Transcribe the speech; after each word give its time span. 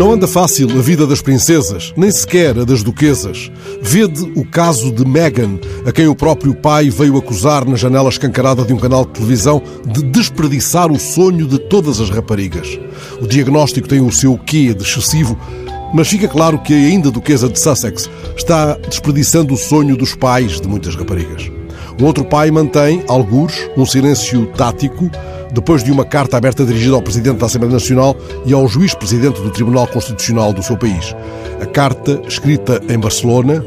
Não 0.00 0.12
anda 0.12 0.26
fácil 0.26 0.66
a 0.78 0.80
vida 0.80 1.06
das 1.06 1.20
princesas, 1.20 1.92
nem 1.94 2.10
sequer 2.10 2.58
a 2.58 2.64
das 2.64 2.82
duquesas. 2.82 3.52
Vede 3.82 4.32
o 4.34 4.46
caso 4.46 4.90
de 4.90 5.04
Meghan, 5.04 5.58
a 5.84 5.92
quem 5.92 6.08
o 6.08 6.14
próprio 6.14 6.54
pai 6.54 6.88
veio 6.88 7.18
acusar 7.18 7.68
na 7.68 7.76
janela 7.76 8.08
escancarada 8.08 8.64
de 8.64 8.72
um 8.72 8.78
canal 8.78 9.04
de 9.04 9.10
televisão 9.10 9.62
de 9.84 10.02
desperdiçar 10.04 10.90
o 10.90 10.98
sonho 10.98 11.46
de 11.46 11.58
todas 11.58 12.00
as 12.00 12.08
raparigas. 12.08 12.80
O 13.20 13.26
diagnóstico 13.26 13.86
tem 13.86 14.00
o 14.00 14.10
seu 14.10 14.38
quê 14.38 14.72
de 14.72 14.84
excessivo, 14.84 15.38
mas 15.92 16.08
fica 16.08 16.26
claro 16.26 16.58
que 16.60 16.72
ainda 16.72 17.10
a 17.10 17.12
duquesa 17.12 17.46
de 17.46 17.60
Sussex 17.60 18.08
está 18.34 18.78
desperdiçando 18.88 19.52
o 19.52 19.58
sonho 19.58 19.98
dos 19.98 20.14
pais 20.14 20.62
de 20.62 20.66
muitas 20.66 20.96
raparigas. 20.96 21.52
Um 22.00 22.06
outro 22.06 22.24
pai 22.24 22.50
mantém, 22.50 23.04
algures, 23.06 23.68
um 23.76 23.84
silêncio 23.84 24.46
tático 24.56 25.10
depois 25.52 25.82
de 25.82 25.90
uma 25.90 26.04
carta 26.04 26.36
aberta 26.36 26.64
dirigida 26.64 26.94
ao 26.94 27.02
Presidente 27.02 27.38
da 27.38 27.46
Assembleia 27.46 27.72
Nacional 27.72 28.16
e 28.44 28.52
ao 28.52 28.66
Juiz-Presidente 28.68 29.40
do 29.40 29.50
Tribunal 29.50 29.86
Constitucional 29.86 30.52
do 30.52 30.62
seu 30.62 30.76
país. 30.76 31.14
A 31.60 31.66
carta, 31.66 32.20
escrita 32.26 32.80
em 32.88 32.98
Barcelona, 32.98 33.64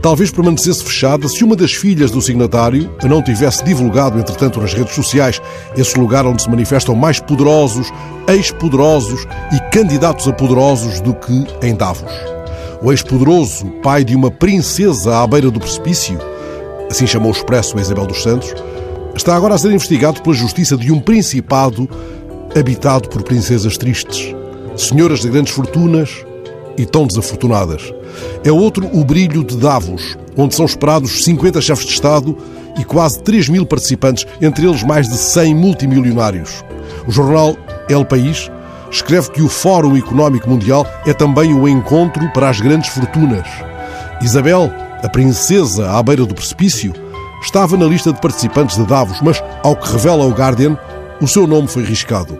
talvez 0.00 0.30
permanecesse 0.30 0.84
fechada 0.84 1.28
se 1.28 1.42
uma 1.42 1.56
das 1.56 1.72
filhas 1.72 2.10
do 2.10 2.20
signatário 2.20 2.90
não 3.04 3.22
tivesse 3.22 3.64
divulgado, 3.64 4.18
entretanto, 4.18 4.60
nas 4.60 4.74
redes 4.74 4.94
sociais, 4.94 5.40
esse 5.76 5.98
lugar 5.98 6.26
onde 6.26 6.42
se 6.42 6.50
manifestam 6.50 6.94
mais 6.94 7.20
poderosos, 7.20 7.90
ex-poderosos 8.28 9.26
e 9.52 9.70
candidatos 9.70 10.28
a 10.28 10.32
poderosos 10.32 11.00
do 11.00 11.14
que 11.14 11.46
em 11.62 11.74
Davos. 11.74 12.12
O 12.82 12.92
ex-poderoso, 12.92 13.66
pai 13.82 14.04
de 14.04 14.14
uma 14.14 14.30
princesa 14.30 15.22
à 15.22 15.26
beira 15.26 15.50
do 15.50 15.58
precipício, 15.58 16.18
assim 16.90 17.06
chamou 17.06 17.32
o 17.32 17.34
expresso 17.34 17.78
a 17.78 17.80
Isabel 17.80 18.06
dos 18.06 18.22
Santos, 18.22 18.54
está 19.16 19.34
agora 19.34 19.54
a 19.54 19.58
ser 19.58 19.72
investigado 19.72 20.22
pela 20.22 20.34
justiça 20.34 20.76
de 20.76 20.92
um 20.92 21.00
principado 21.00 21.88
habitado 22.58 23.08
por 23.08 23.22
princesas 23.22 23.76
tristes, 23.76 24.34
senhoras 24.76 25.20
de 25.20 25.28
grandes 25.28 25.52
fortunas 25.52 26.24
e 26.76 26.84
tão 26.84 27.06
desafortunadas. 27.06 27.92
É 28.44 28.52
outro 28.52 28.88
o 28.92 29.04
brilho 29.04 29.44
de 29.44 29.56
Davos, 29.56 30.16
onde 30.36 30.54
são 30.54 30.64
esperados 30.64 31.24
50 31.24 31.60
chefes 31.60 31.86
de 31.86 31.92
Estado 31.92 32.36
e 32.78 32.84
quase 32.84 33.20
3 33.22 33.48
mil 33.48 33.66
participantes, 33.66 34.26
entre 34.40 34.66
eles 34.66 34.82
mais 34.82 35.08
de 35.08 35.16
100 35.16 35.54
multimilionários. 35.54 36.64
O 37.06 37.10
jornal 37.10 37.56
El 37.88 38.04
País 38.04 38.50
escreve 38.90 39.30
que 39.30 39.42
o 39.42 39.48
Fórum 39.48 39.96
Económico 39.96 40.48
Mundial 40.48 40.86
é 41.06 41.12
também 41.12 41.54
o 41.54 41.68
encontro 41.68 42.28
para 42.32 42.48
as 42.48 42.60
grandes 42.60 42.90
fortunas. 42.90 43.46
Isabel, 44.22 44.70
a 45.02 45.08
princesa 45.08 45.90
à 45.90 46.02
beira 46.02 46.24
do 46.24 46.34
precipício, 46.34 46.92
estava 47.44 47.76
na 47.76 47.84
lista 47.84 48.12
de 48.12 48.20
participantes 48.20 48.76
de 48.76 48.84
Davos, 48.84 49.20
mas, 49.20 49.42
ao 49.62 49.76
que 49.76 49.92
revela 49.92 50.24
o 50.24 50.30
Guardian, 50.30 50.76
o 51.20 51.28
seu 51.28 51.46
nome 51.46 51.68
foi 51.68 51.84
riscado. 51.84 52.38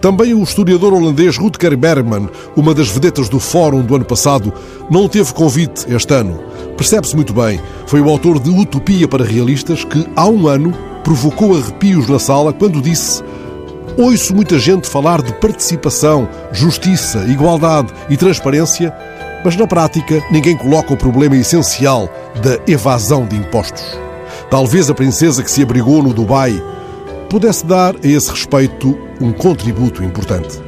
Também 0.00 0.34
o 0.34 0.42
historiador 0.42 0.92
holandês 0.92 1.36
Rutger 1.36 1.76
Bergman, 1.76 2.28
uma 2.54 2.74
das 2.74 2.88
vedetas 2.88 3.28
do 3.28 3.40
Fórum 3.40 3.82
do 3.82 3.96
ano 3.96 4.04
passado, 4.04 4.52
não 4.90 5.08
teve 5.08 5.32
convite 5.32 5.86
este 5.92 6.14
ano. 6.14 6.38
Percebe-se 6.76 7.16
muito 7.16 7.32
bem, 7.32 7.60
foi 7.86 8.00
o 8.00 8.08
autor 8.08 8.38
de 8.38 8.50
Utopia 8.50 9.08
para 9.08 9.24
Realistas 9.24 9.84
que, 9.84 10.06
há 10.14 10.26
um 10.28 10.46
ano, 10.46 10.72
provocou 11.02 11.56
arrepios 11.56 12.08
na 12.08 12.18
sala 12.18 12.52
quando 12.52 12.80
disse 12.80 13.22
Ouço 13.98 14.34
muita 14.34 14.58
gente 14.58 14.86
falar 14.86 15.22
de 15.22 15.32
participação, 15.34 16.28
justiça, 16.52 17.24
igualdade 17.28 17.92
e 18.10 18.16
transparência, 18.16 18.94
mas 19.42 19.56
na 19.56 19.66
prática 19.66 20.22
ninguém 20.30 20.56
coloca 20.56 20.92
o 20.92 20.96
problema 20.96 21.36
essencial 21.36 22.10
da 22.42 22.60
evasão 22.70 23.24
de 23.26 23.36
impostos. 23.36 24.05
Talvez 24.50 24.88
a 24.88 24.94
princesa 24.94 25.42
que 25.42 25.50
se 25.50 25.62
abrigou 25.62 26.02
no 26.02 26.14
Dubai 26.14 26.62
pudesse 27.28 27.66
dar 27.66 27.96
a 27.96 27.98
esse 28.06 28.30
respeito 28.30 28.96
um 29.20 29.32
contributo 29.32 30.04
importante. 30.04 30.65